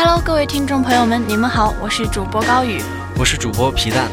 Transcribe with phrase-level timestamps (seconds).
[0.00, 2.80] Hello，各位听众朋友们，你们好，我是主播高宇，
[3.16, 4.08] 我是主播皮蛋。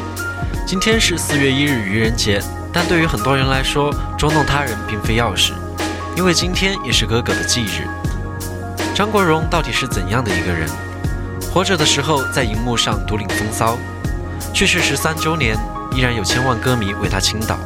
[0.66, 5.52] 今天是四月一日愚人节，但对于很多人来说，捉弄他人并非要事，
[6.16, 7.86] 因为今天也是哥哥的忌日。
[8.96, 10.68] 张国荣到底是怎样的一个人？
[11.52, 13.78] 活着的时候在荧幕上独领风骚，
[14.52, 15.56] 去世十三周年，
[15.94, 17.56] 依然有千万歌迷为他倾倒。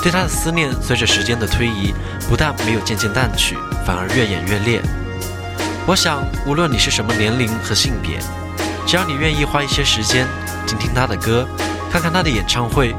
[0.00, 1.92] 对他的思念随着时间的推移，
[2.28, 4.80] 不但没有渐渐淡去，反而越演越烈。
[5.88, 8.18] 我想，无论你是什么年龄和性别，
[8.84, 10.26] 只要你愿意花一些时间
[10.66, 11.46] 听听他的歌，
[11.92, 12.92] 看看他的演唱会，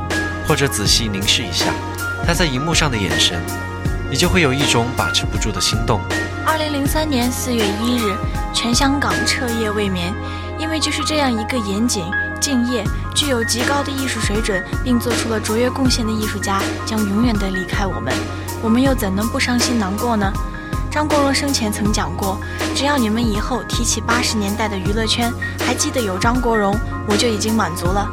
[0.48, 1.66] 或者仔细凝视一下
[2.26, 3.44] 他在荧幕上的眼神，
[4.10, 6.00] 你就会有一种把持不住的心动。
[6.46, 8.16] 二零零三年四月一日，
[8.54, 10.14] 全香港彻夜未眠，
[10.58, 12.06] 因为就是这样一个严谨。
[12.40, 18.14] 敬业、具有极高的艺术水准，并做出了卓越贡献的艺术家，将永远的离开我们，
[18.62, 20.32] 我们又怎能不伤心难过呢？
[20.98, 22.40] 张国荣生前曾讲过
[22.74, 26.76] ：“只要你们以后提起八十年代的娱乐圈，还记得有张国荣，
[27.08, 28.10] 我就已经满足了。”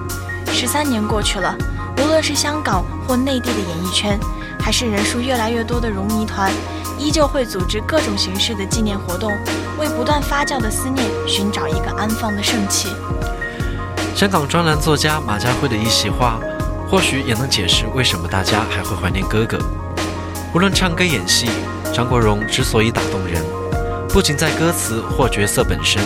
[0.53, 1.57] 十三年过去了，
[1.97, 4.21] 无论是香港或内地的演艺圈，
[4.61, 6.53] 还是人数越来越多的荣迷团，
[6.99, 9.33] 依旧会组织各种形式的纪念活动，
[9.79, 12.91] 为不断发酵的思念寻找一个安放的圣器。
[14.15, 16.39] 香港专栏作家马家辉的一席话，
[16.91, 19.59] 或许也能解释为什么大家还会怀念哥哥。
[20.53, 21.49] 无论唱歌演戏，
[21.95, 23.41] 张国荣之所以打动人，
[24.09, 26.03] 不仅在歌词或角色本身，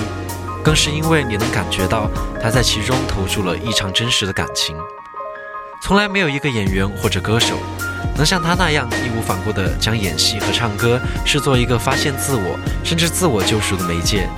[0.63, 2.11] 更是因为你能感觉到
[2.43, 4.77] 他在其中投注了异常真实的感情。
[5.83, 7.57] 从来没有一个演员或者歌手，
[8.15, 14.29] 能像他那样义无反顾地将演戏和唱歌视作一个发现自我，甚至自我救赎的媒介。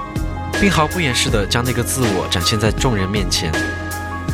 [0.60, 3.50] 并毫不掩饰地将那个自我展现在众人面前，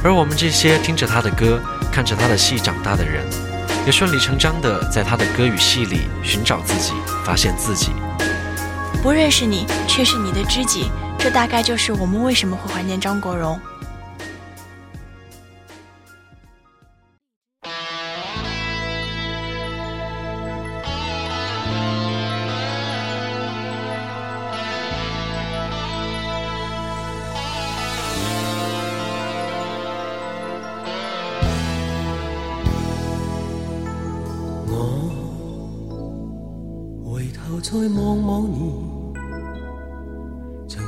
[0.04, 3.24] 而我们这些听着他的歌、看着他的戏长大的人，
[3.86, 6.92] 也顺理成章的在他的歌与戏里寻找自己、
[7.24, 7.92] 发现自己。
[9.00, 13.60] 不认识你，却是你的知己，这大概就是我们为什么会怀念张国荣。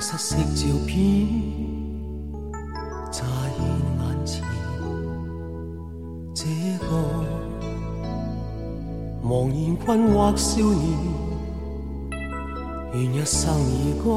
[0.01, 1.27] 失色照片
[3.11, 3.25] 乍
[3.57, 3.61] 现
[3.99, 4.45] 眼前。
[6.35, 6.45] 这
[6.87, 6.87] 个
[9.25, 10.83] 茫然困惑少年，
[12.95, 14.09] 愿一生以歌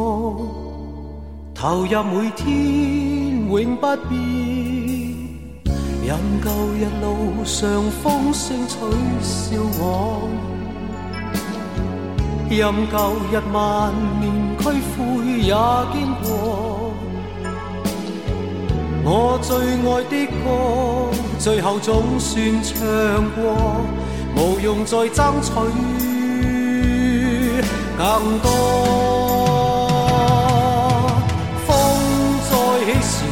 [1.56, 4.12] 投入每天，永不变。
[6.04, 8.76] 任旧日路上风声取
[9.22, 10.51] 笑我。
[12.58, 14.76] 任旧日万念俱灰
[15.40, 15.56] 也
[15.94, 16.94] 经过，
[19.06, 20.14] 我最爱的
[20.44, 20.46] 歌，
[21.40, 22.76] 最后总算唱
[23.32, 23.42] 过，
[24.36, 25.50] 无用再争取
[27.98, 28.04] 更
[28.40, 28.50] 多。
[31.66, 31.70] 风
[32.50, 32.52] 再
[32.86, 33.24] 起时，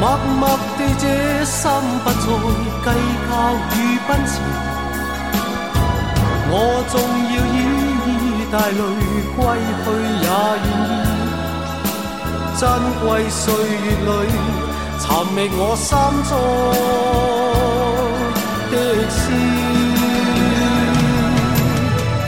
[0.00, 0.02] 默
[0.38, 0.48] 默
[0.78, 1.04] 地这
[1.44, 1.70] 心
[2.02, 2.16] 不再
[2.82, 2.88] 计
[3.28, 3.30] 较
[3.76, 4.69] 与奔驰。
[6.52, 6.54] 我
[6.90, 6.92] 纵
[7.30, 7.58] 要依
[8.06, 8.10] 依
[8.50, 8.82] 带泪
[9.36, 9.38] 归
[9.84, 9.86] 去
[10.20, 10.28] 也愿
[10.66, 10.68] 意，
[12.58, 12.60] 珍
[13.00, 14.10] 贵岁月里
[14.98, 15.88] 寻觅我心
[16.28, 16.30] 中
[18.72, 18.74] 的
[19.10, 19.22] 诗。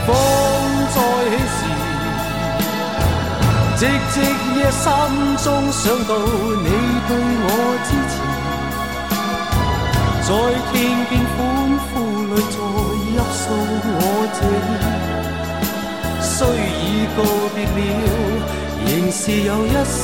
[0.05, 0.09] 风
[0.93, 0.97] 再
[1.35, 1.59] 起时，
[3.77, 3.81] 寂
[4.13, 4.15] 寂
[4.55, 4.83] 夜心
[5.43, 6.11] 中想到
[6.63, 6.67] 你
[7.07, 7.11] 对
[7.43, 7.47] 我
[7.83, 8.13] 支持，
[10.23, 10.29] 在
[10.71, 10.73] 天
[11.09, 11.37] 边欢
[11.89, 11.93] 呼
[12.33, 13.02] 里再。
[13.13, 13.97] 泣诉我
[14.33, 14.41] 这
[16.21, 16.35] 虽
[16.81, 17.19] 已告
[17.53, 18.11] 别了，
[18.87, 20.03] 仍是有一丝。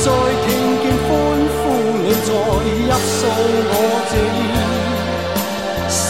[0.00, 0.06] 再
[0.46, 0.46] 听
[0.80, 1.10] 见欢
[1.58, 1.60] 呼
[1.98, 3.74] 里再泣诉我
[4.08, 4.40] 这意，
[5.88, 6.00] 虽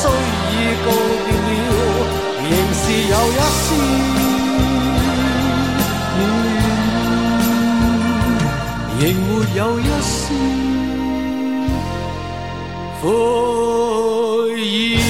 [0.53, 0.55] 已
[0.85, 0.87] 告
[1.25, 1.73] 别了，
[2.45, 3.67] 仍是有一丝，
[9.01, 10.13] 仍没有一丝
[13.01, 13.07] 悔
[14.61, 15.08] 意。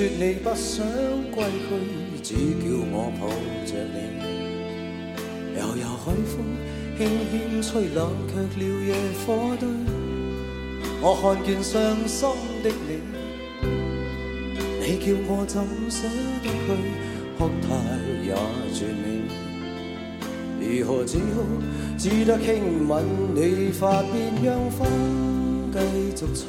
[0.00, 0.82] 说你不想
[1.30, 1.68] 归去，
[2.22, 3.28] 只叫我抱
[3.66, 3.96] 着你。
[5.58, 6.32] 悠悠海风
[6.96, 6.98] 轻
[7.30, 8.88] 轻吹，冷却了夜
[9.26, 9.28] 火
[9.60, 9.68] 堆。
[11.02, 12.30] 我看见伤心
[12.62, 12.90] 的你，
[14.80, 15.60] 你叫我怎
[15.90, 16.08] 舍
[16.42, 16.66] 得去？
[17.36, 17.68] 哭太
[18.24, 18.32] 也
[18.72, 19.04] 绝美，
[20.60, 21.44] 如何只好
[21.98, 23.04] 只得轻吻
[23.34, 24.80] 你发边，让风
[25.74, 25.78] 继
[26.16, 26.48] 续吹。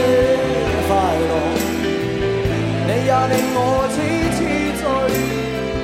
[0.00, 0.90] 的快
[1.28, 1.32] 乐，
[2.86, 3.58] 你也令我
[3.92, 3.96] 痴
[4.36, 4.38] 痴
[4.80, 4.82] 醉。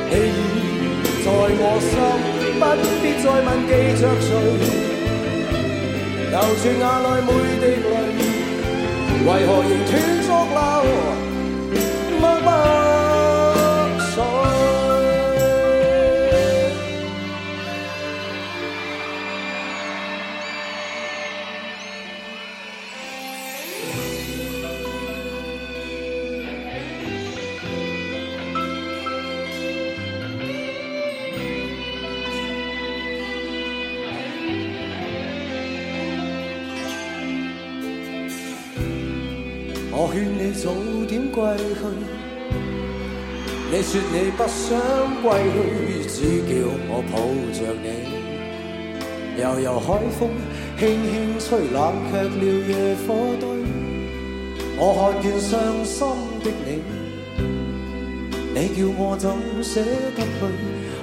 [0.08, 0.38] 你已
[1.24, 1.90] 在我心，
[2.58, 2.62] 不
[3.02, 3.70] 必再问记
[4.00, 4.28] 着谁。
[6.30, 7.28] 流住眼内每
[7.60, 7.92] 滴泪，
[9.24, 9.92] 为何仍断
[10.22, 10.58] 续流
[43.68, 44.78] 你说你不想
[45.22, 45.56] 归去，
[46.08, 46.50] 只叫
[46.88, 47.14] 我抱
[47.52, 47.86] 着你。
[49.40, 49.86] 悠悠海
[50.18, 50.20] 风
[50.78, 51.76] 轻轻吹，冷
[52.10, 52.70] 却了夜
[53.06, 53.08] 火
[53.40, 53.44] 堆。
[54.78, 55.52] 我看见伤
[55.84, 55.96] 心
[56.44, 56.68] 的你，
[58.54, 59.24] 你叫我怎
[59.62, 59.80] 舍
[60.16, 60.28] 得去？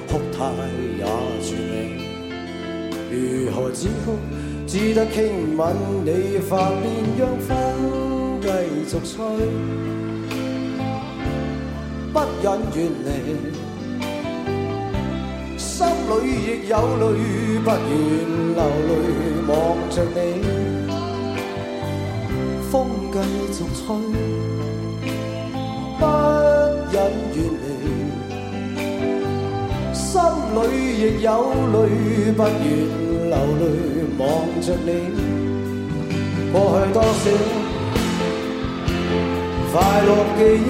[0.07, 0.37] 哭态
[0.99, 1.01] 也
[1.41, 1.73] 绝美，
[3.11, 3.13] 如
[3.51, 4.05] 何止哭？
[4.67, 5.61] 只得倾吻
[6.05, 6.07] 你
[6.39, 6.83] 发边，
[7.17, 7.49] 让风
[8.41, 8.47] 继
[8.87, 9.17] 续吹，
[12.13, 13.09] 不忍远离，
[15.57, 16.11] 心里
[16.45, 17.01] 亦有泪，
[17.65, 17.91] 不愿
[18.53, 18.91] 流泪。
[19.47, 19.51] 望
[19.89, 20.17] 着你，
[22.69, 22.71] 风
[23.11, 23.17] 继
[23.51, 23.81] 续吹，
[25.99, 26.01] 不
[26.91, 26.95] 忍
[27.33, 27.65] 远离。
[29.91, 30.05] 心
[30.53, 30.57] 里
[30.99, 31.27] 亦有
[31.73, 31.75] 泪，
[32.37, 32.47] 不愿
[33.27, 33.61] 流泪。
[34.19, 34.21] 望
[34.61, 34.87] 着你。
[36.51, 37.25] 过去多少
[39.71, 39.73] 快
[40.05, 40.69] 乐记忆，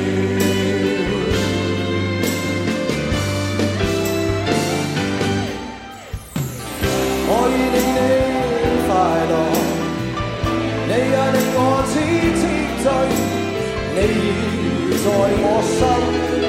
[14.01, 15.05] 你已在
[15.43, 15.77] 我心，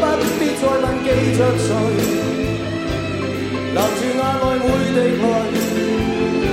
[0.00, 0.04] 不
[0.38, 0.85] 必再问。
[1.02, 1.68] 记着谁，
[3.75, 4.99] 留住眼内每滴泪，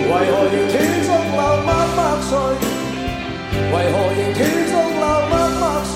[0.09, 2.31] 为何仍断续流默默垂？
[3.71, 5.01] 为何仍断续流默
[5.59, 5.61] 默
[5.93, 5.95] 垂？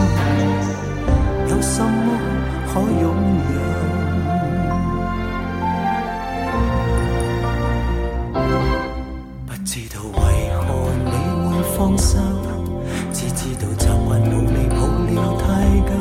[2.73, 3.01] 可拥有。
[9.45, 10.19] 不知道为
[10.55, 10.63] 何
[11.03, 11.11] 你
[11.49, 12.17] 会放手
[13.11, 15.45] 只知道习惯努力抱了太
[15.85, 15.91] 久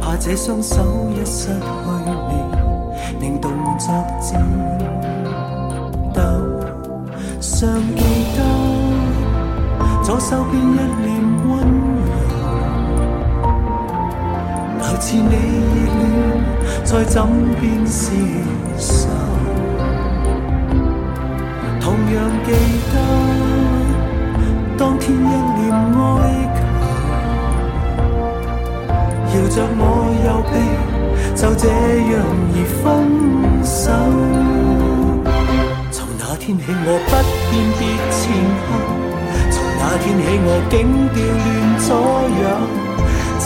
[0.00, 1.54] 怕这双手一失去
[3.18, 3.88] 你令动作
[4.20, 4.40] 颤
[6.14, 6.20] 抖
[7.40, 8.04] 尚记
[8.36, 8.38] 得
[10.04, 11.08] 左手边一脸
[11.48, 11.87] 温
[15.00, 15.34] 似你热
[15.98, 16.02] 恋
[16.84, 17.16] 在枕
[17.60, 18.12] 边消
[18.78, 19.08] 愁。
[21.80, 22.48] 同样记
[22.92, 22.94] 得
[24.76, 26.06] 当天一脸哀
[26.54, 26.58] 求。
[29.34, 29.80] 摇着我
[30.24, 30.52] 右臂，
[31.34, 31.64] 就这
[32.10, 32.12] 样
[32.54, 32.82] 而分
[33.62, 33.78] 手。
[35.90, 37.10] 从那天起，我不
[37.50, 38.20] 辨别前
[38.64, 38.68] 后；
[39.50, 40.74] 从那天起，我竟
[41.14, 41.46] 调乱
[41.78, 41.88] 左
[42.40, 42.77] 右。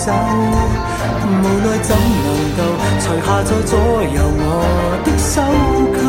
[0.00, 2.58] 手，无奈怎能够
[3.00, 4.42] 除下再左右我
[5.04, 5.44] 的手
[5.92, 6.00] 扣？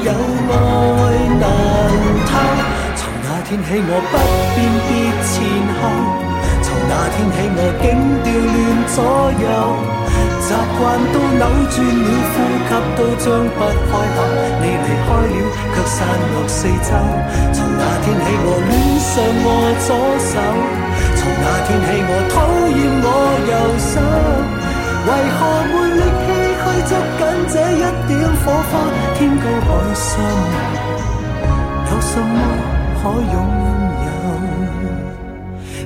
[0.00, 0.08] 有
[0.48, 0.54] 爱
[1.36, 1.44] 难
[2.24, 2.28] 偷。
[2.96, 4.16] 从那天起我不
[4.54, 4.90] 辨别
[5.28, 5.34] 前
[5.76, 5.84] 后，
[6.62, 7.84] 从那天起我竟
[8.24, 8.56] 调乱
[8.96, 8.96] 左
[9.36, 9.44] 右，
[10.40, 10.80] 习惯
[11.12, 14.18] 都扭转了，呼吸都张不开口。
[14.62, 15.36] 你离开了，
[15.74, 15.94] 却散
[16.32, 16.90] 落四周。
[17.52, 18.72] 从那天起我恋
[19.04, 19.12] 上
[19.44, 19.46] 我
[19.84, 19.88] 左
[20.24, 20.32] 手。
[21.42, 22.34] 那天起，我讨
[22.68, 23.06] 厌我
[23.50, 23.94] 右手。
[25.06, 25.38] 为何
[25.70, 26.26] 没力气
[26.58, 28.10] 去捉紧这一点
[28.42, 28.72] 火花？
[29.14, 30.08] 天高海深，
[31.90, 32.36] 有什么
[32.98, 33.00] 可
[33.32, 33.34] 拥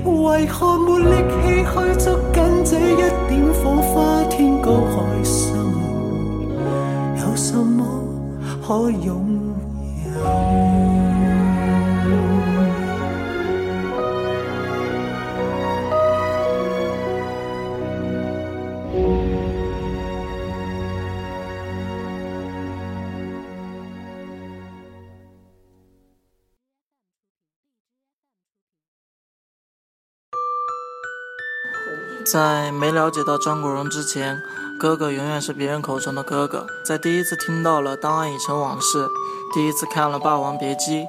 [0.04, 0.22] 有？
[0.24, 1.68] 为何没力气去
[2.02, 2.96] 捉紧这一
[3.28, 3.94] 点火花？
[4.30, 5.44] 天高海深，
[7.16, 7.78] 有什么
[8.66, 9.08] 可拥
[10.06, 10.69] 有？
[32.30, 34.40] 在没了解到张国荣之前。
[34.78, 36.64] 哥哥永远是别人口中的哥哥。
[36.86, 39.04] 在第一次听到了《当爱已成往事》，
[39.52, 41.02] 第一次看了《霸王别姬》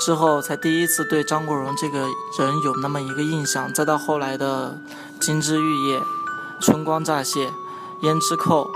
[0.00, 3.72] 之后，才第一次对张国荣这个人有那么一个印象。
[3.72, 4.76] 再到后来的
[5.24, 5.98] 《金枝玉叶》
[6.60, 7.46] 《春光乍泄》
[8.02, 8.68] 《胭脂扣》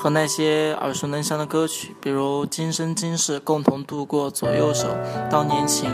[0.00, 4.88] 和那些耳熟能详的歌曲，比如《今生今世共同度过》《左右手》
[5.28, 5.90] 《当年情》，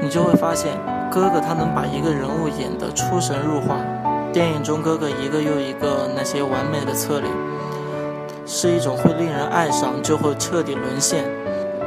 [0.00, 3.76] 你就会发现，哥哥他能把一个人物演得出神入化。
[4.32, 7.28] 电影中哥哥一个又一个那些完美的侧脸，
[8.46, 11.24] 是一种会令人爱上就会彻底沦陷。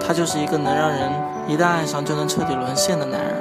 [0.06, 1.10] 他就是一个能让人
[1.48, 3.34] 一旦爱上就能彻底沦陷的男人。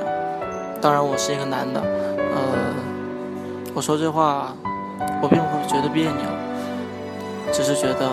[0.80, 2.42] 当然，我是一个男的，呃，
[3.74, 4.54] 我说这话
[5.20, 8.08] 我并不会觉得别扭，只是觉得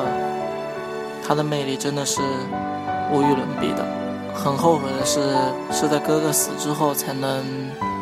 [1.24, 2.20] 他的魅力真的是
[3.12, 3.86] 无与伦比的。
[4.43, 5.19] 很后悔的是，
[5.71, 7.43] 是在哥哥死之后才能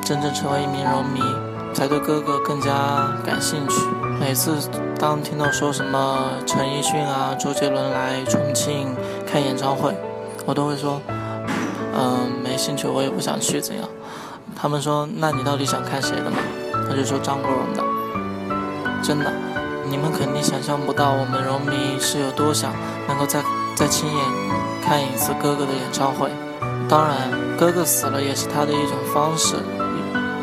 [0.05, 1.19] 真正成为一名柔迷。
[1.73, 3.75] 才对哥哥更加感兴趣。
[4.19, 4.57] 每次
[4.97, 8.95] 当听到说什么陈奕迅啊、周杰伦来重庆
[9.27, 9.95] 开演唱会，
[10.45, 10.99] 我都会说，
[11.93, 13.87] 嗯，没兴趣，我也不想去，怎样？
[14.55, 16.37] 他们说，那你到底想看谁的嘛？
[16.89, 17.83] 他就说张国荣的。
[19.03, 19.31] 真的，
[19.87, 22.73] 你们肯定想象不到，我们柔迷是有多想
[23.07, 23.43] 能够再
[23.75, 24.25] 再亲眼
[24.87, 26.31] 看一次哥哥的演唱会。
[26.87, 29.57] 当然，哥哥死了也是他的一种方式。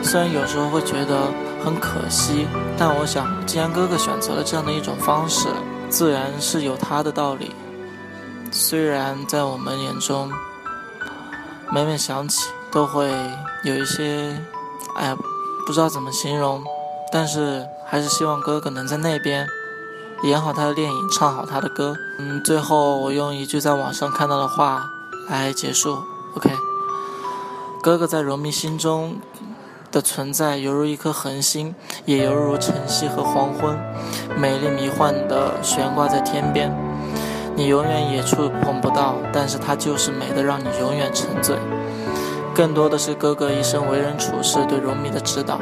[0.02, 1.16] 虽然有时候会觉得
[1.64, 5.48] 很可惜，但我想，既然哥哥选择了这样的一种方式，
[5.88, 7.52] 自然是有他的道理。
[8.52, 10.30] 虽然在我们眼中，
[11.72, 13.10] 每每想起都会
[13.62, 14.38] 有一些，
[14.96, 15.16] 哎呀，
[15.66, 16.62] 不知道怎么形容，
[17.10, 19.46] 但是还是希望哥哥能在那边
[20.24, 21.94] 演好他的电影，唱好他的歌。
[22.18, 24.90] 嗯，最后我用一句在网上看到的话
[25.28, 26.02] 来结束。
[26.36, 26.50] OK，
[27.82, 29.16] 哥哥在荣迷心中。
[29.92, 31.72] 的存在犹如一颗恒星，
[32.04, 33.78] 也犹如晨曦和黄昏，
[34.36, 36.68] 美丽迷幻的悬挂在天边，
[37.54, 41.56] 你永远也触碰不到，但是它就是美的，让你永远沉醉。
[42.52, 45.60] 更多的是哥哥一生为人处事对荣迷的指导，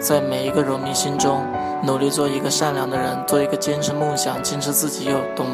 [0.00, 1.44] 在每一个荣迷心中，
[1.82, 5.46] 努力做一个善良的人，做一个坚持梦想、坚持自己又懂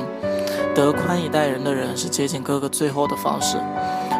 [0.74, 3.58] 得宽以待人的人，是接近哥哥最后的方式。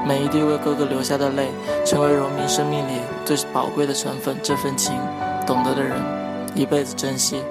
[0.04, 1.48] 每一滴为哥哥流下的泪，
[1.86, 4.36] 成为荣民生命里最宝贵的成分。
[4.42, 4.92] 这份情，
[5.46, 5.96] 懂得的人，
[6.54, 7.42] 一辈子珍惜。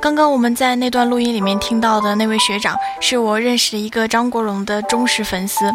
[0.00, 5.72] 刚刚我们在那段录音里面听到的那位学长，是我认识的一个张国荣的忠实粉丝。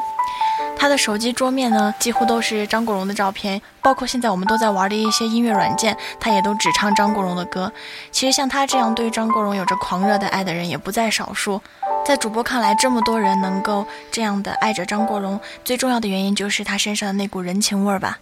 [0.83, 7.71] 他的手机桌面呢，几乎都是张国荣的照片，包括现在我们都在玩的一些音乐软件，他也都只唱张国荣的歌。
[8.11, 11.61] 其实像他这样对张国荣有着狂热的爱的人也不在少数。
[12.05, 18.19] 在主播看来，这么多人能够这样的爱着张国荣，最重要的原因就是他身上的那股人情味儿吧？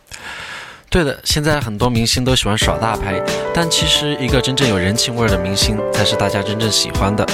[0.87, 3.19] 对的，现在很多明星都喜欢耍大牌，
[3.55, 7.27] 但其实一个真正有人情味儿的明星才是大家真正喜欢的。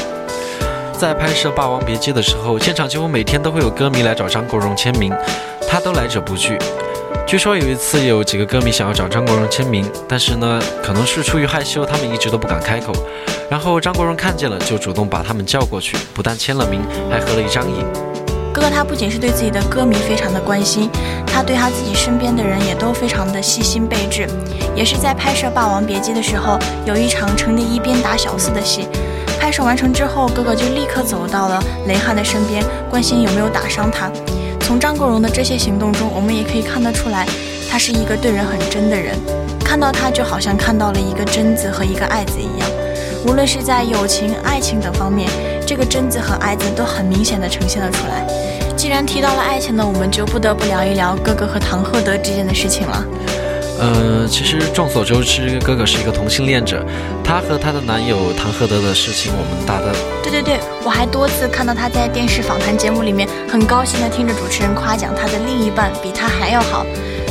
[0.98, 5.14] 在拍摄《霸王别姬》的时候，现场几乎每天都会有歌迷来找张国荣签名，
[5.70, 6.58] 他都来者不拒。
[7.28, 12.92] 据说有一次有几个歌迷想要找张国荣签名，但是呢，可能是出于害羞，他们一直都不敢开口。
[13.48, 16.82] 然后张国荣看见了，就主动把他们叫过去，不但签了名，
[17.12, 17.86] 还合了一张影。
[18.52, 20.90] 哥哥他不仅是对自己的歌迷非常的关心，
[21.28, 24.28] 他对他自己身边的人也都非常的细心备至。
[24.76, 28.88] 也是在拍摄《霸王别姬》的时候，有一场程蝶衣边打小四的戏。
[29.48, 34.12] 拍摄完成之后，哥哥就立刻走到了雷汉的身边，关心有没有打伤他。
[34.60, 37.26] 从张国荣的这些行动中，我们也可以看得出来，
[37.72, 39.16] 他是一个对人很真的人，
[39.64, 42.70] 看到他就好像看到了一个贞子和一个爱子一样。
[43.26, 45.30] 无论是在友情、爱情等方面，
[45.66, 48.28] 这个贞子和爱子都很明显的呈现了出来。
[48.76, 53.02] 既然提到了爱情呢，我们就不得不聊一聊哥哥和唐鹤德之间的事情了。
[53.80, 56.84] 呃，其实众所周知，哥哥是一个同性恋者，
[57.24, 59.94] 他和他的男友唐赫德的事情，我们大的。
[60.24, 66.86] 对对对，我还多次看到他在电视访谈节目里面，很高兴的听着主持人夸奖他的另一半比他还要好。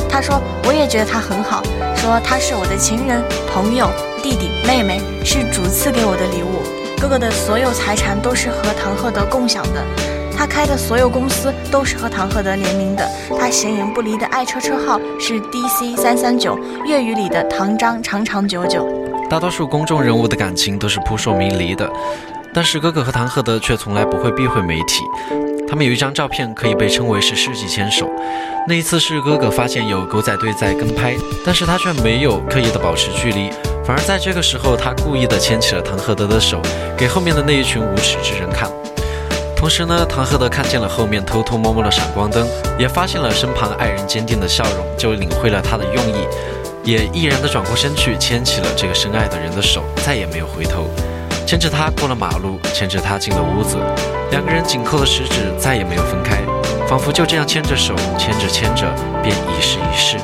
[0.09, 1.61] 他说：“我也觉得他很好，
[1.95, 3.89] 说他是我的情人、朋友、
[4.23, 6.63] 弟弟、妹妹，是主赐给我的礼物。
[6.99, 9.83] 哥哥的所有财产都是和唐赫德共享的。”
[10.37, 13.09] 他开的所有公司都是和唐鹤德联名的。
[13.39, 18.87] 他形影不离的爱车车号是 DC 三三九，粤语里的唐张长长久久。
[19.29, 21.91] 大多数公众人物的感情都是扑朔迷离的，
[22.53, 25.03] 但是哥哥和唐鹤德却从来不会避讳媒体。
[25.67, 28.07] 他们有一张照片可以被称为是世纪牵手。
[28.67, 33.49] 那一次是哥哥发现有狗仔队在跟拍，但是他却没有刻意的保持距离，
[33.83, 36.61] 反而在这个时候他故意的牵起了唐鹤德的手，
[36.95, 38.69] 给后面的那一群无耻之人看。
[39.57, 46.27] 同时呢，唐鹤德看见了后面偷偷摸摸的闪光灯，也发现了身旁爱人坚定的笑容，就领会了他的用意，
[46.83, 50.87] 也毅然的转过身去牵起了这个深爱的人的手，再也没有回头，
[51.47, 53.77] 牵着他过了马路，牵着他进了屋子，
[54.29, 56.37] 两个人紧扣的食指再也没有分开，
[56.87, 58.85] 仿佛就这样牵着手，牵着牵着
[59.23, 60.17] 便一世一世。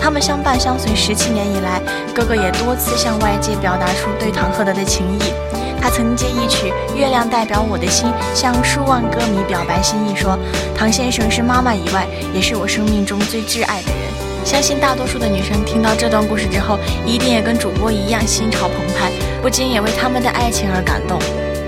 [0.00, 1.82] 他们相伴相随十七年以来，
[2.14, 5.49] 哥哥也多次向外界表达出对唐鹤德的情谊。
[5.80, 10.38] 他曾借一曲《月亮代表我的心》，向数万歌迷表白心意，说
[10.76, 14.10] ：“唐先生是妈妈以外，也是我生命中最挚爱的人。”
[14.44, 19.10] 相信大多数的女生听到这段故事之后，一定也跟主播一样心潮澎湃，
[19.42, 21.18] 不禁也为他们的爱情而感动。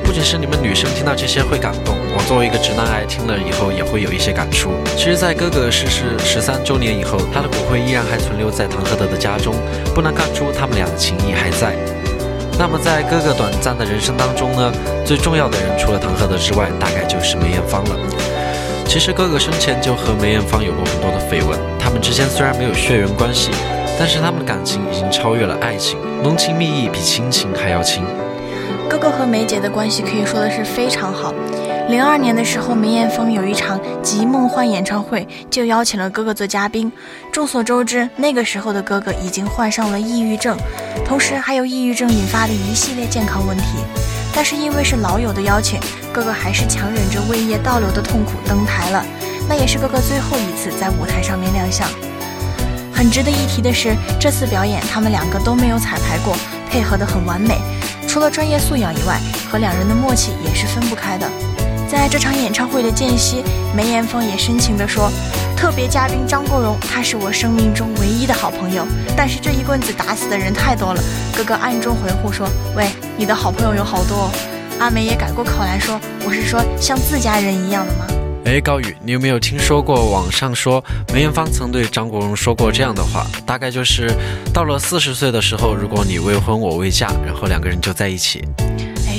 [0.04, 4.72] 不仅是你们女生听到这些会感动，我作为一个直男癌听了以后也会有一些感触。
[4.96, 9.54] 其实，在哥哥逝世十三周年以后，他的骨灰依然还存留在唐鹤德的家中，
[9.94, 11.76] 不难看出他们俩的情谊还在。
[12.62, 14.72] 那么，在哥哥短暂的人生当中呢，
[15.04, 17.96] 最重要的人除了唐鹤德之外，大概就是梅艳芳了。
[18.86, 23.50] 其实哥哥生前就和梅艳芳有过很多的绯闻，他们之间虽然没有血缘关系，
[23.98, 28.04] 但是他们的感情已经超越了爱情，浓情蜜意比亲情还要亲。
[28.88, 31.34] 哥哥和梅姐的关系可以说的是非常好。
[31.92, 36.90] 零二年的时候，梅艳芳有一场《集梦幻》演唱会，就邀请了哥哥做嘉宾。
[37.30, 40.56] 众所周知，那个时候的哥哥已经患上了抑郁症，
[41.04, 43.64] 同时还有抑郁症引发的一系列健康问题。
[44.34, 45.78] 但是因为是老友的邀请，
[46.14, 49.04] 哥哥还是强忍着胃液倒流的痛苦登台了。
[49.46, 51.86] 那也是哥哥最后一次在舞台上面亮相。
[52.90, 56.34] 很值得一提的是，这次表演他们两个都没有彩排过，
[56.70, 57.58] 配合得很完美。
[58.08, 61.30] 除了专业素养以外，和两人的默契也是分不开的。
[61.92, 63.44] 在这场演唱会的间隙，
[63.76, 65.12] 梅艳芳也深情地说
[65.54, 68.82] ：“特别嘉宾张国荣，他是我生命中唯一的好朋友。
[69.14, 71.04] 但是这一棍子打死的人太多了。”
[71.36, 72.86] 哥哥暗中回护说：“喂，
[73.18, 74.30] 你的好朋友有好多。”哦。”
[74.80, 78.06] 阿梅也改过口来说：“我是说像自家人一样的吗？”
[78.46, 83.26] 哎，高宇，你有没有听说过网上说梅艳芳曾对张国荣说过这样的话？
[83.44, 84.10] 大概就是
[84.50, 88.42] 到了四十岁的时候，如果你未婚我未嫁，然后两个人就在一起。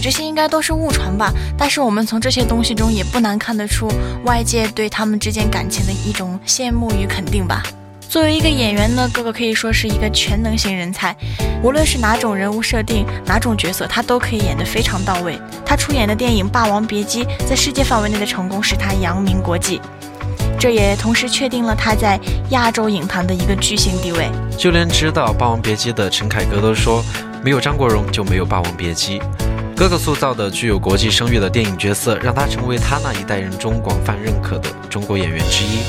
[0.04, 3.90] 这些应该都是误传吧，但是我们从这些东西中也不难看得出
[4.26, 7.64] 外界对他们之间感情的一种羡慕与肯定吧。
[8.10, 11.16] 作为一个演员呢，哥哥可以说是一个全能型人才，
[11.64, 15.40] 无论是哪种人物设定、哪种角色，他都可以演得非常到位。
[15.66, 19.80] 他出演的电影《霸王别姬》在世界范围内的成功使他扬名国际，
[20.60, 24.30] 这也同时确定了他在亚洲影坛的一个巨星地位。
[24.58, 27.02] 就连知道《霸王别姬》的陈凯歌都说，
[27.42, 29.20] 没有张国荣就没有《霸王别姬》。
[29.84, 35.84] 哥哥塑造的具有国际声誉的电影角色，让他成为他那一代人中广泛认可的中国演员之一。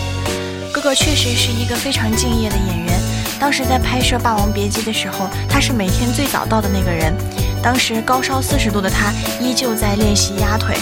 [0.73, 3.01] 哥哥确实是一个非常敬业的演员。
[3.39, 7.15] 当时在拍摄《霸王别姬》的时候，他是每天最早到的那个人。
[7.63, 10.77] 当时高烧四十度的他，依旧在练习压腿。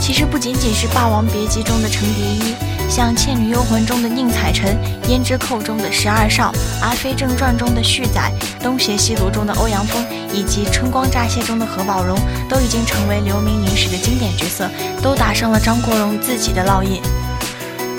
[0.00, 2.54] 其实不仅仅是《霸王别姬》中的程蝶衣，
[2.88, 4.74] 像《倩女幽魂》中的宁采臣，
[5.06, 6.50] 《胭脂扣》中的十二少，
[6.82, 8.18] 《阿飞正传》中的旭仔，
[8.62, 14.68] 《东邪西毒》中的欧阳锋，以及《春光乍泄》中的何宝荣，都已经成为留名影史的经典角色，
[15.02, 17.02] 都打上了张国荣自己的烙印。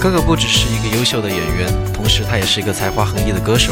[0.01, 3.71] 哥哥不只是一个优秀的演员，同时他也是一个才华横溢的歌手。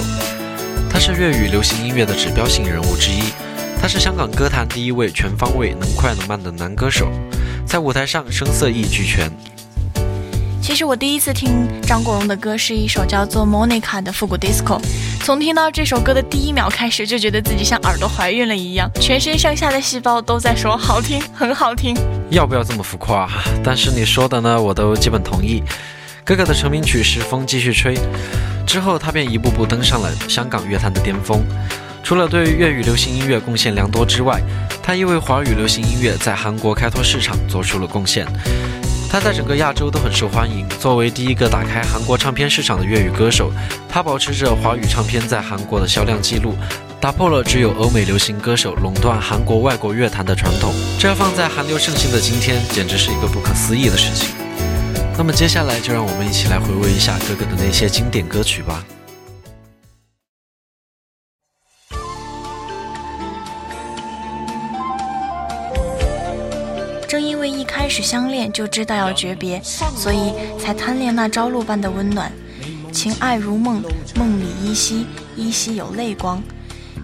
[0.88, 3.24] 他是粤语流行音乐的指标性人物之一，
[3.82, 7.10] 他是香港歌坛第一位全方位能快能慢的男歌手。
[7.66, 9.32] 在舞台上声色艺俱全。
[10.62, 14.80] 其实我第一次听张国荣的歌是一首叫做《Monica》的复古 disco。
[15.24, 21.96] 从听到这首歌的第一秒开始，就觉得自己像耳朵怀孕了一样，全身上下的细胞都在说好听，很好听。
[22.30, 23.30] 要不要这么浮夸？
[23.64, 25.64] 但是你说的呢，我都基本同意。
[26.26, 27.96] 哥哥的成名曲是《风继续吹》，
[28.68, 31.44] 之后，他便一步步登上了香港乐坛的巅峰。
[32.04, 34.42] 除了对粤语流行音乐贡献良多之外，
[34.82, 38.26] 他亦为华语流行音乐在韩国开拓市场做出了贡献。
[39.12, 40.68] 他在整个亚洲都很受欢迎。
[40.80, 43.52] 作为第一个打开韩国唱片市场的粤语歌手，
[43.88, 46.56] 他保持着华语唱片在韩国的销量记录，
[47.00, 50.74] 打破了只有欧美流行歌手垄断韩国外国乐坛的传统。
[51.00, 54.30] 这放在韩流盛行的今天，简直是一个不可思议的事情。
[55.18, 58.86] 那么接下来就让我们一起来回味一下哥哥的那些经典歌曲吧。
[67.20, 72.32] 正因为一开始相恋就知道要诀别，所以才贪恋那朝露般的温暖。
[72.94, 73.84] 情爱如梦，
[74.16, 75.06] 梦里依稀，
[75.36, 76.42] 依稀有泪光。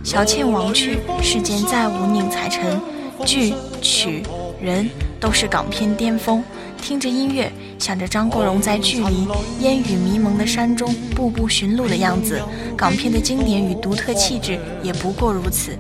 [0.06, 2.80] 小倩亡去，世间再无宁采臣。
[3.26, 4.24] 剧曲
[4.62, 6.42] 人都是港片巅峰。
[6.82, 9.28] 听着音乐，想着张国荣在距离
[9.60, 12.42] 烟雨迷蒙的山中步步寻路的样子，
[12.78, 15.78] 港片的经典与独特气质也不过如此，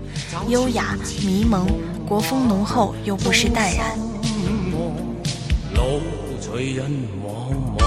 [0.49, 0.93] 优雅
[1.25, 1.65] 迷蒙，
[2.05, 3.97] 国风浓厚又不失淡然。
[5.75, 6.01] 路
[6.39, 6.89] 随人
[7.21, 7.25] 茫
[7.77, 7.79] 茫，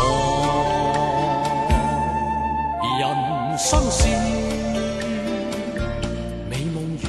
[3.01, 3.03] 人
[3.59, 4.09] 生是
[6.49, 7.05] 美梦如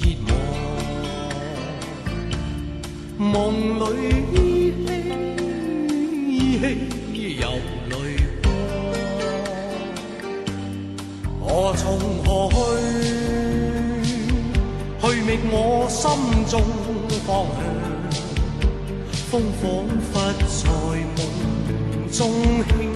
[0.00, 0.30] 热望，
[3.18, 3.34] 梦
[3.78, 3.82] 里
[4.32, 4.34] 依
[4.84, 4.90] 稀
[6.32, 6.62] 依稀
[7.40, 7.44] 有
[7.88, 7.92] 泪
[8.42, 8.44] 光。
[11.40, 11.44] 我
[11.76, 11.86] 从
[12.24, 12.54] 何去？
[15.02, 16.00] 去觅我心
[16.46, 16.52] 中
[17.26, 17.58] 方向。
[19.30, 20.66] 风仿佛在
[21.14, 22.89] 梦中轻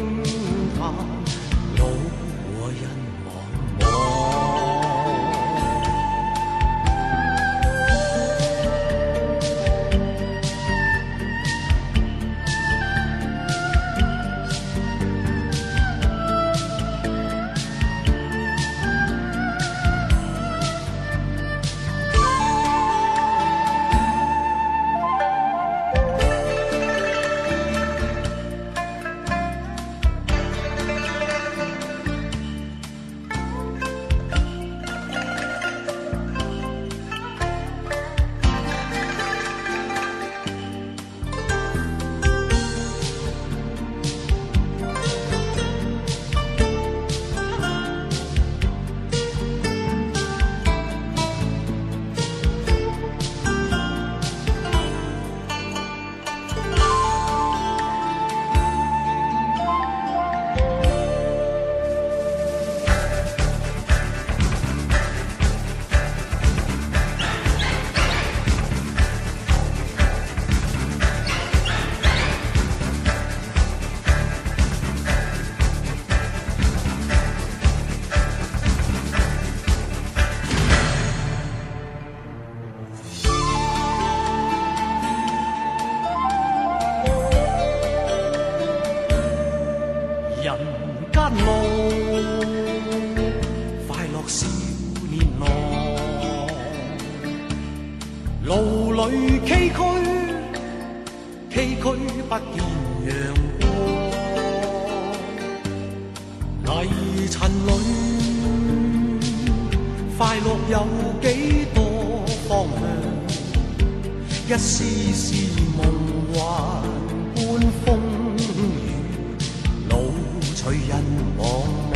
[120.64, 121.05] 谁人
[121.37, 121.93] 我？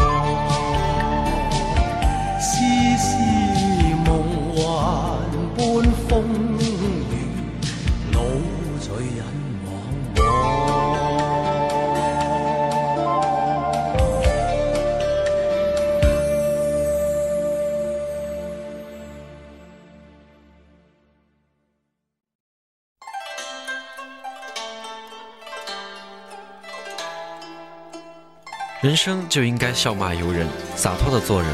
[28.99, 31.49] 生就应该笑骂由人，洒脱的做人，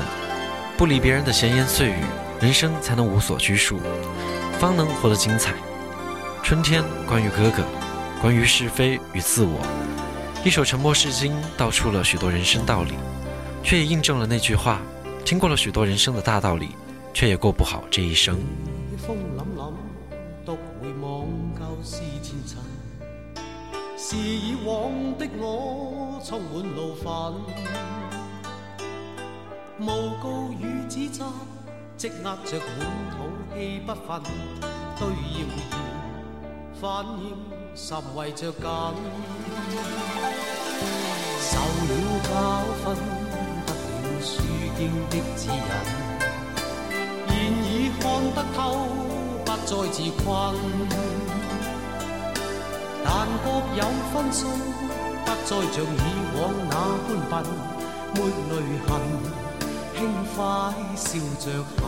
[0.78, 1.96] 不理别人的闲言碎语，
[2.40, 3.78] 人生才能无所拘束，
[4.58, 5.52] 方能活得精彩。
[6.42, 7.62] 春天，关于哥哥，
[8.22, 9.60] 关于是非与自我，
[10.42, 12.94] 一首《沉默是金》道出了许多人生道理，
[13.62, 14.80] 却也印证了那句话：
[15.22, 16.70] 听过了许多人生的大道理，
[17.12, 18.40] 却也过不好这一生。
[19.06, 19.74] 风凛凛，
[20.46, 21.26] 独回望
[21.58, 22.56] 旧事前尘，
[23.98, 25.93] 是以往的我
[26.26, 27.04] 充满怒愤，
[29.78, 29.86] 诬
[30.22, 31.22] 告与指责
[31.98, 32.64] 积压着满
[33.10, 33.14] 肚
[33.54, 34.22] 气不愤，
[34.98, 35.12] 对谣
[35.44, 35.70] 言
[36.80, 37.36] 反应
[37.74, 38.62] 甚为着紧，
[41.40, 41.92] 受了
[42.24, 42.32] 教
[42.82, 42.84] 训。
[44.22, 44.40] 书
[44.78, 45.52] 经的指引，
[47.28, 47.32] 现
[47.68, 48.02] 已看
[48.34, 48.88] 得透，
[49.44, 50.24] 不再自困。
[53.04, 53.80] 但各有
[54.14, 54.40] 分数，
[55.24, 55.86] 不再像以
[56.36, 56.74] 往那
[57.30, 57.44] 般笨，
[58.14, 58.18] 没
[58.50, 58.52] 泪
[58.86, 58.90] 痕，
[59.96, 59.98] 轻
[60.34, 60.38] 快
[60.94, 61.06] 笑
[61.40, 61.44] 着
[61.80, 61.82] 行。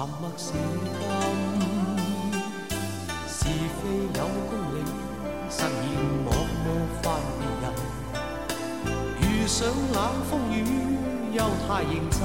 [0.00, 0.56] 沉默是金，
[3.28, 3.82] 是非
[4.14, 4.76] 有公理，
[5.50, 5.68] 实现
[6.24, 6.66] 莫冒
[7.02, 7.04] 犯
[7.36, 7.64] 别人。
[9.20, 9.58] 遇上
[9.92, 9.98] 冷
[10.30, 10.56] 风雨，
[11.34, 12.18] 又太认真，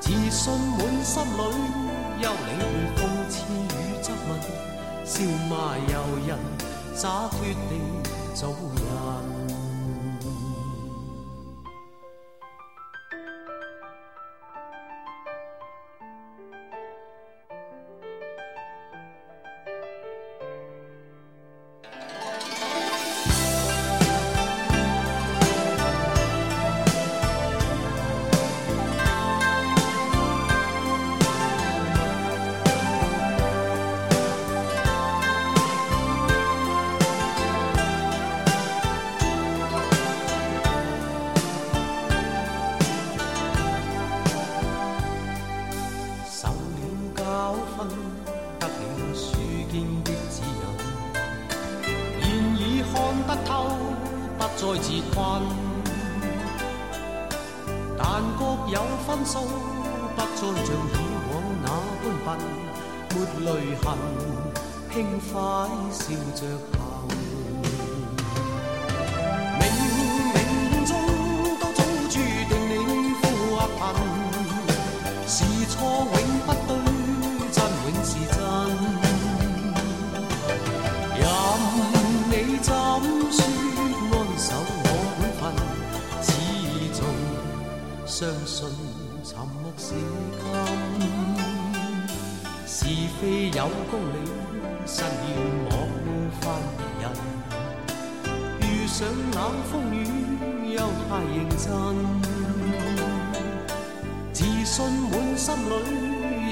[0.00, 0.42] 自信
[0.76, 1.38] 满心里，
[2.20, 2.66] 休理会
[2.96, 2.98] 讽
[3.30, 3.70] 刺与
[4.02, 4.28] 质问，
[5.06, 5.14] 笑
[5.48, 5.94] 骂由
[6.26, 6.28] 人，
[6.96, 7.38] 洒脱
[7.70, 7.72] 地
[8.34, 8.40] 做
[8.74, 8.85] 人。
[104.66, 105.70] 信满心里，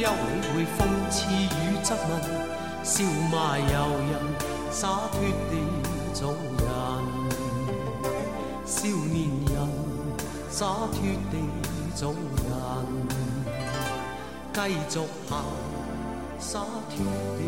[0.00, 0.78] 休理会讽
[1.10, 2.10] 刺与质问，
[2.84, 2.94] 笑
[3.32, 3.66] 骂由
[3.98, 4.12] 人，
[4.70, 5.18] 洒脱
[5.50, 5.52] 地
[6.14, 6.64] 做人，
[8.64, 9.18] 少年
[9.52, 9.54] 人。
[10.48, 10.96] 洒脱
[11.32, 11.34] 地
[11.96, 12.46] 做人，
[14.52, 15.32] 继续行，
[16.38, 16.94] 洒脱
[17.36, 17.40] 地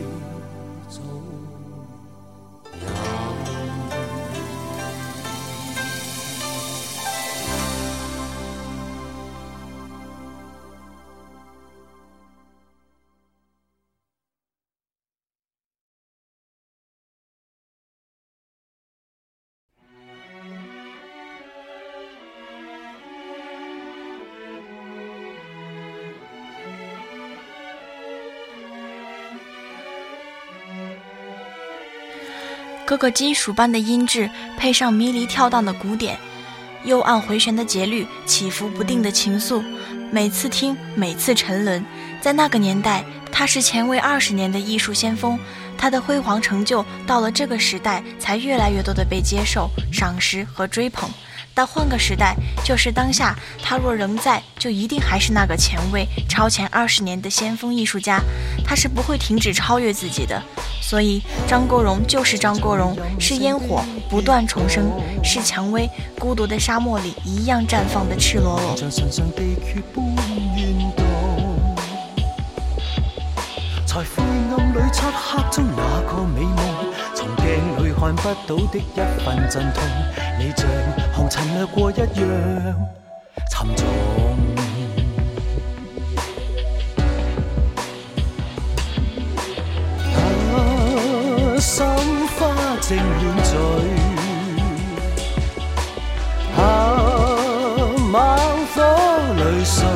[0.88, 1.55] 做人
[32.86, 36.16] 各个金属般的音质，配上迷离跳荡的鼓点，
[36.84, 39.60] 幽暗回旋的节律，起伏不定的情愫，
[40.12, 41.84] 每次听，每次沉沦。
[42.20, 45.36] 在那个年代，他是前卫二十年的艺术先锋，
[45.76, 51.10] 他的辉煌成就到了这个时代，才越来越多的被接受、赏识和追捧。
[51.56, 58.20] 但换个时代，就是当下，他若仍在，就一定还是那个前卫、超前二十年的先锋艺术家，
[58.62, 60.42] 他是不会停止超越自己的。
[60.82, 64.92] 所以，张国荣就是张国荣，是烟火不断重生，
[65.24, 68.76] 是蔷薇孤独的沙漠里一样绽放的赤裸裸。
[68.76, 68.90] 在
[73.96, 74.28] 灰暗
[74.74, 76.58] 里漆黑中那个美梦，
[77.14, 77.46] 从镜
[77.82, 78.82] 里看不到的一
[79.24, 79.82] 份阵痛，
[80.38, 80.68] 你像
[81.16, 82.04] 红尘掠过一样
[83.50, 83.86] 沉重。
[90.12, 90.14] 啊，
[91.58, 91.86] 心
[92.36, 92.36] 花
[92.82, 93.56] 正乱醉，
[96.54, 96.60] 啊，
[98.12, 98.14] 猛
[98.74, 98.82] 火
[99.38, 99.86] 泪碎。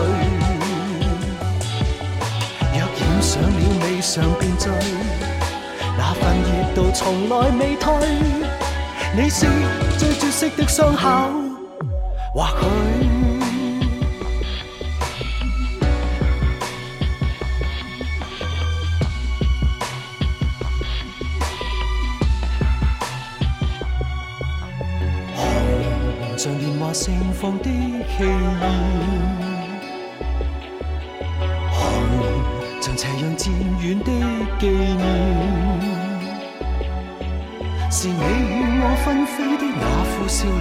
[3.22, 3.48] 上了
[3.82, 4.72] 未尝便醉，
[5.98, 7.92] 那份热度从来未退。
[9.14, 9.44] 你是
[10.40, 11.06] 色的伤口，
[12.32, 12.54] 或许。
[26.38, 27.70] 像电话盛放的气
[28.20, 28.26] 焰，
[31.70, 31.78] 红
[32.80, 34.10] 像斜阳渐远的
[34.58, 35.79] 纪念。
[37.92, 40.54] 是你与我纷飞的那副笑脸，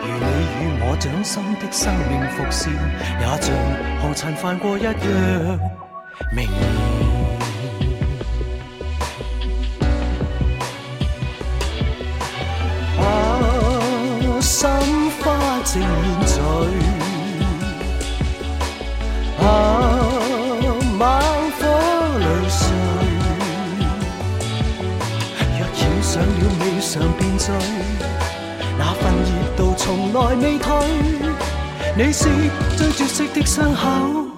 [0.00, 2.72] 如你与我掌心的生命伏线，
[3.18, 3.52] 也像
[4.00, 4.94] 红尘泛过一样
[6.32, 6.48] 明
[30.40, 30.74] 未退。
[31.96, 32.28] 你是
[32.76, 34.29] 最绝色的伤口，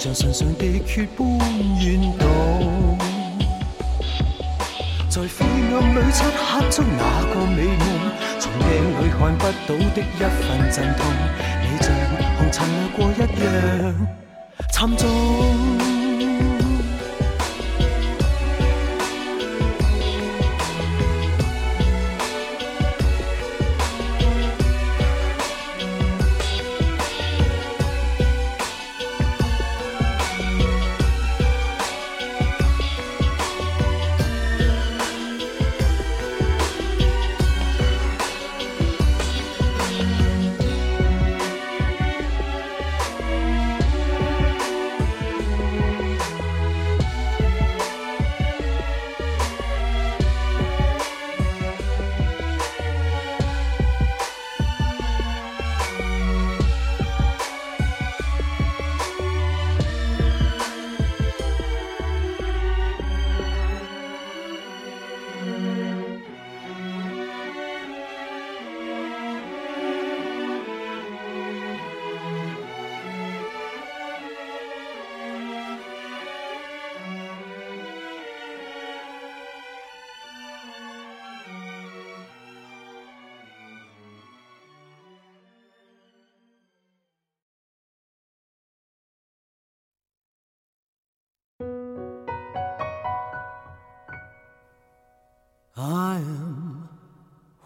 [0.00, 1.28] 像唇上的血般
[1.78, 2.24] 怨毒，
[5.10, 5.28] 在灰
[5.74, 7.02] 暗里漆黑中那
[7.34, 7.84] 个美梦，
[8.38, 11.04] 从镜里看不到的一份阵痛，
[11.60, 11.86] 你像
[12.38, 14.08] 红尘掠过一样
[14.72, 15.89] 沉重。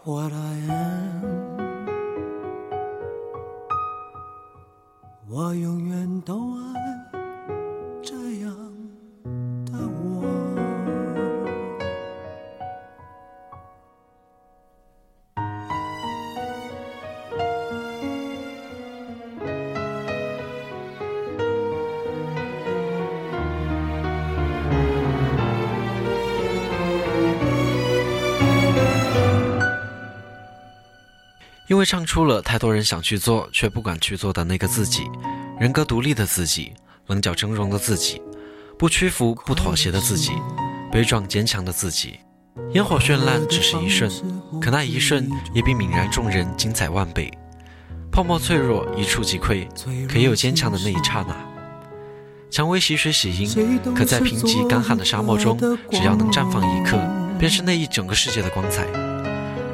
[0.05, 0.54] What I
[31.85, 35.03] 唱出了太多人想去做却不敢去做的那个自己，
[35.59, 36.73] 人格独立的自己，
[37.07, 38.21] 棱角峥嵘的自己，
[38.77, 40.31] 不屈服、不妥协的自己，
[40.91, 42.19] 悲壮坚强的自己。
[42.73, 44.09] 烟火绚烂只是一瞬，
[44.61, 47.31] 可那一瞬也比泯然众人精彩万倍。
[48.11, 49.67] 泡沫脆弱，一触即溃，
[50.07, 51.35] 可也有坚强的那一刹那。
[52.49, 55.57] 蔷薇溪水洗映，可在贫瘠干旱的沙漠中，
[55.91, 56.97] 只要能绽放一刻，
[57.37, 59.04] 便是那一整个世界的光彩。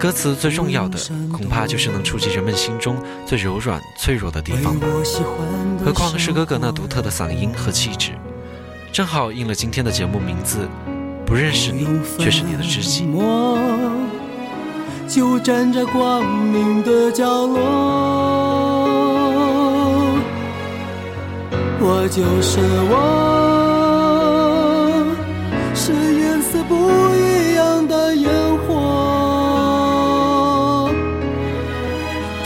[0.02, 0.98] 歌词最重要的，
[1.32, 4.88] 恐怕就是能触及人们心中最柔软、脆弱的地方吧。
[5.86, 8.14] 何况是哥哥那独特的嗓音和气质，
[8.92, 10.68] 正好应了今天的节目名字。
[11.24, 11.88] 不认识你，
[12.18, 13.06] 却是你的知己。
[15.08, 17.60] 就站在光明的角落，
[21.80, 22.98] 我就是我。
[25.76, 26.76] 是颜色不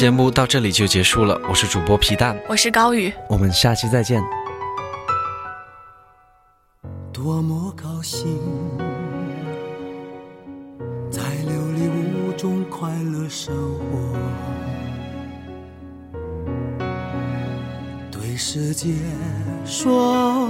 [0.00, 4.22] 节目到这里就结束了，我是主播皮蛋，我是高宇，我们下期再见。
[7.12, 8.26] 多么高兴，
[11.10, 14.16] 在琉璃屋中快乐生活，
[18.10, 18.94] 对世界
[19.66, 20.48] 说。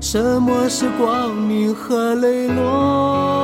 [0.00, 3.43] 什么是光明和磊落？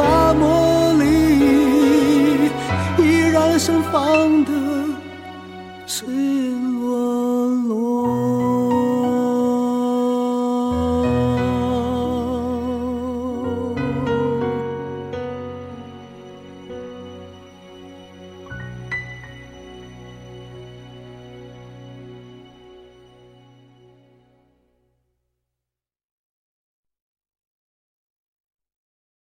[0.00, 0.29] 独